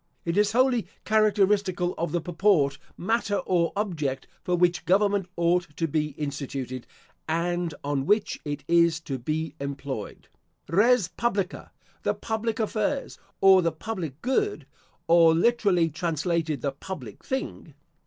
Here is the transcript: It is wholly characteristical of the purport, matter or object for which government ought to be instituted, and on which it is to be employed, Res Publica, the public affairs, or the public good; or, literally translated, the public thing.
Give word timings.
It 0.25 0.35
is 0.35 0.53
wholly 0.53 0.87
characteristical 1.05 1.93
of 1.95 2.11
the 2.11 2.21
purport, 2.21 2.79
matter 2.97 3.35
or 3.35 3.71
object 3.75 4.25
for 4.43 4.55
which 4.55 4.85
government 4.85 5.27
ought 5.37 5.77
to 5.77 5.87
be 5.87 6.15
instituted, 6.17 6.87
and 7.29 7.75
on 7.83 8.07
which 8.07 8.39
it 8.43 8.63
is 8.67 8.99
to 9.01 9.19
be 9.19 9.53
employed, 9.59 10.27
Res 10.67 11.07
Publica, 11.07 11.71
the 12.01 12.15
public 12.15 12.59
affairs, 12.59 13.19
or 13.41 13.61
the 13.61 13.71
public 13.71 14.23
good; 14.23 14.65
or, 15.07 15.35
literally 15.35 15.87
translated, 15.87 16.61
the 16.61 16.71
public 16.71 17.23
thing. 17.23 17.75